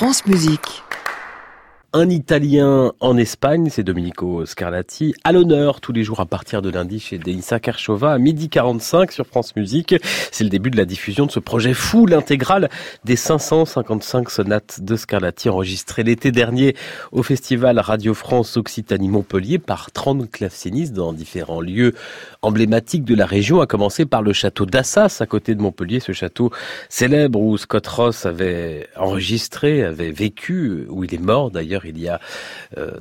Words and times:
France 0.00 0.24
Musique 0.24 0.82
un 1.92 2.08
Italien 2.08 2.92
en 3.00 3.16
Espagne, 3.16 3.68
c'est 3.68 3.82
Domenico 3.82 4.46
Scarlatti, 4.46 5.12
à 5.24 5.32
l'honneur 5.32 5.80
tous 5.80 5.92
les 5.92 6.04
jours 6.04 6.20
à 6.20 6.26
partir 6.26 6.62
de 6.62 6.70
lundi 6.70 7.00
chez 7.00 7.18
Denisa 7.18 7.58
Kershova 7.58 8.12
à 8.12 8.18
midi 8.18 8.48
45 8.48 9.10
sur 9.10 9.26
France 9.26 9.56
Musique. 9.56 9.96
C'est 10.30 10.44
le 10.44 10.50
début 10.50 10.70
de 10.70 10.76
la 10.76 10.84
diffusion 10.84 11.26
de 11.26 11.32
ce 11.32 11.40
projet 11.40 11.74
fou, 11.74 12.06
l'intégrale 12.06 12.68
des 13.04 13.16
555 13.16 14.30
sonates 14.30 14.80
de 14.82 14.94
Scarlatti 14.94 15.48
enregistrées 15.48 16.04
l'été 16.04 16.30
dernier 16.30 16.76
au 17.10 17.24
festival 17.24 17.80
Radio 17.80 18.14
France 18.14 18.56
Occitanie 18.56 19.08
Montpellier 19.08 19.58
par 19.58 19.90
30 19.90 20.30
clavecinistes 20.30 20.92
dans 20.92 21.12
différents 21.12 21.60
lieux 21.60 21.94
emblématiques 22.42 23.04
de 23.04 23.16
la 23.16 23.26
région, 23.26 23.60
à 23.60 23.66
commencer 23.66 24.06
par 24.06 24.22
le 24.22 24.32
château 24.32 24.64
d'Assas 24.64 25.18
à 25.18 25.26
côté 25.26 25.56
de 25.56 25.60
Montpellier, 25.60 25.98
ce 25.98 26.12
château 26.12 26.52
célèbre 26.88 27.40
où 27.40 27.58
Scott 27.58 27.86
Ross 27.88 28.26
avait 28.26 28.86
enregistré, 28.96 29.82
avait 29.82 30.12
vécu, 30.12 30.86
où 30.88 31.02
il 31.02 31.12
est 31.12 31.18
mort 31.18 31.50
d'ailleurs 31.50 31.79
il 31.84 31.98
y 31.98 32.08
a 32.08 32.20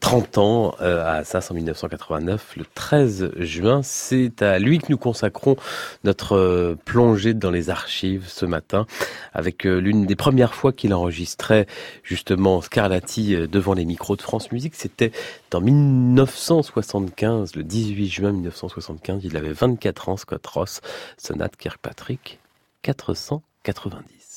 30 0.00 0.38
euh, 0.38 0.40
ans 0.40 0.74
euh, 0.80 1.04
à 1.04 1.12
Assas 1.14 1.50
en 1.50 1.54
1989, 1.54 2.56
le 2.56 2.64
13 2.74 3.30
juin. 3.38 3.80
C'est 3.82 4.42
à 4.42 4.58
lui 4.58 4.78
que 4.78 4.86
nous 4.88 4.98
consacrons 4.98 5.56
notre 6.04 6.36
euh, 6.36 6.76
plongée 6.84 7.34
dans 7.34 7.50
les 7.50 7.70
archives 7.70 8.24
ce 8.28 8.46
matin 8.46 8.86
avec 9.32 9.64
l'une 9.64 10.06
des 10.06 10.16
premières 10.16 10.54
fois 10.54 10.72
qu'il 10.72 10.94
enregistrait 10.94 11.66
justement 12.02 12.60
Scarlatti 12.60 13.36
devant 13.48 13.74
les 13.74 13.84
micros 13.84 14.16
de 14.16 14.22
France 14.22 14.52
Musique. 14.52 14.74
C'était 14.74 15.12
en 15.52 15.60
1975, 15.60 17.54
le 17.54 17.62
18 17.62 18.08
juin 18.08 18.32
1975. 18.32 19.22
Il 19.24 19.36
avait 19.36 19.52
24 19.52 20.08
ans, 20.08 20.16
Scott 20.16 20.46
Ross, 20.46 20.80
sonate 21.16 21.56
Kirkpatrick 21.56 22.38
490. 22.82 24.33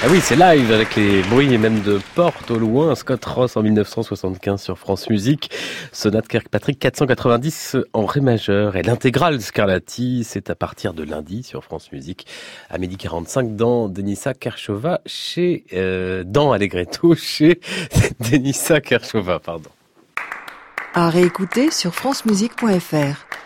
Ah 0.00 0.06
oui, 0.08 0.20
c'est 0.22 0.36
live 0.36 0.70
avec 0.70 0.94
les 0.94 1.22
bruits 1.22 1.52
et 1.52 1.58
même 1.58 1.80
de 1.80 1.98
portes 2.14 2.52
au 2.52 2.56
loin. 2.56 2.94
Scott 2.94 3.24
Ross 3.24 3.56
en 3.56 3.62
1975 3.62 4.62
sur 4.62 4.78
France 4.78 5.10
Musique. 5.10 5.50
Sonate 5.90 6.28
Kirkpatrick 6.28 6.78
490 6.78 7.78
en 7.92 8.06
ré 8.06 8.20
majeur. 8.20 8.76
Et 8.76 8.82
l'intégrale 8.82 9.40
Scarlatti, 9.40 10.22
c'est 10.22 10.50
à 10.50 10.54
partir 10.54 10.94
de 10.94 11.02
lundi 11.02 11.42
sur 11.42 11.64
France 11.64 11.90
Musique 11.90 12.28
à 12.70 12.78
midi 12.78 12.96
45 12.96 13.56
dans 13.56 13.88
Denisa 13.88 14.34
Kershova 14.34 15.00
chez, 15.04 15.64
euh, 15.72 16.22
dans 16.24 16.52
Allegretto 16.52 17.14
chez 17.16 17.58
Denisa 18.30 18.80
Kershova, 18.80 19.40
pardon. 19.40 19.70
À 20.94 21.10
réécouter 21.10 21.72
sur 21.72 21.92
francemusique.fr. 21.92 23.37